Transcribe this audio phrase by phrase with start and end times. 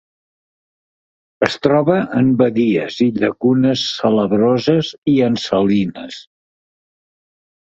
[1.47, 6.19] Es troba en badies i llacunes salabroses i en salines.